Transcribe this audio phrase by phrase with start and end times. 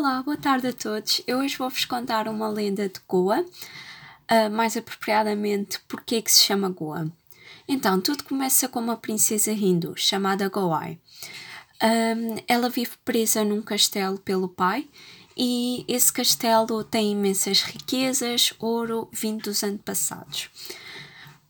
[0.00, 1.20] Olá, boa tarde a todos.
[1.26, 6.42] Eu hoje vou-vos contar uma lenda de Goa, uh, mais apropriadamente porque é que se
[6.42, 7.06] chama Goa.
[7.68, 10.98] Então, tudo começa com uma princesa hindu chamada Goai.
[11.82, 14.88] Um, ela vive presa num castelo pelo pai
[15.36, 20.48] e esse castelo tem imensas riquezas, ouro vindo dos antepassados.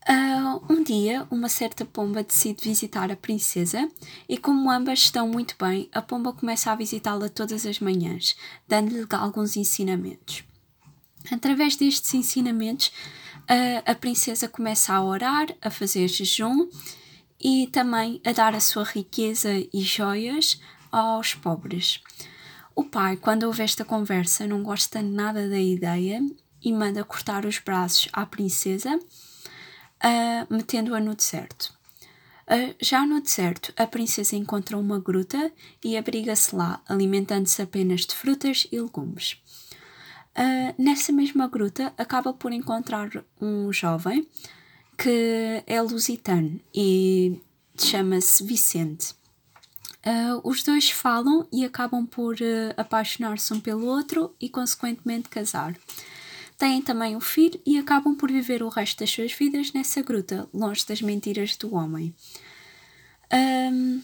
[0.09, 3.89] Uh, dia, uma certa pomba decide visitar a princesa
[4.27, 8.35] e, como ambas estão muito bem, a pomba começa a visitá-la todas as manhãs,
[8.67, 10.43] dando-lhe alguns ensinamentos.
[11.31, 16.67] Através destes ensinamentos, uh, a princesa começa a orar, a fazer jejum
[17.39, 20.59] e também a dar a sua riqueza e joias
[20.91, 22.01] aos pobres.
[22.75, 26.21] O pai, quando ouve esta conversa, não gosta nada da ideia
[26.61, 28.99] e manda cortar os braços à princesa
[30.03, 31.73] uh, metendo-a no deserto.
[32.47, 35.51] Uh, já no deserto, a princesa encontra uma gruta
[35.83, 39.37] e abriga-se lá, alimentando-se apenas de frutas e legumes.
[40.37, 44.27] Uh, nessa mesma gruta, acaba por encontrar um jovem
[44.97, 47.39] que é lusitano e
[47.77, 49.15] chama-se Vicente.
[50.05, 55.75] Uh, os dois falam e acabam por uh, apaixonar-se um pelo outro e, consequentemente, casar
[56.61, 60.47] têm também um filho e acabam por viver o resto das suas vidas nessa gruta,
[60.53, 62.13] longe das mentiras do homem.
[63.33, 63.99] Um,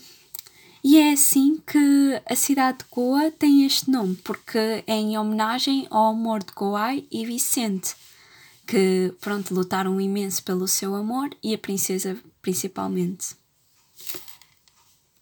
[0.83, 5.85] e é assim que a cidade de Goa tem este nome, porque é em homenagem
[5.91, 7.95] ao amor de Goai e Vicente,
[8.66, 13.35] que pronto, lutaram imenso pelo seu amor e a princesa principalmente.